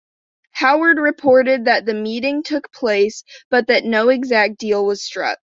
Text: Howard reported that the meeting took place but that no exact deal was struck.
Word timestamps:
Howard 0.53 0.97
reported 0.97 1.65
that 1.65 1.85
the 1.85 1.93
meeting 1.93 2.41
took 2.41 2.73
place 2.73 3.23
but 3.51 3.67
that 3.67 3.85
no 3.85 4.09
exact 4.09 4.57
deal 4.57 4.83
was 4.83 5.03
struck. 5.03 5.37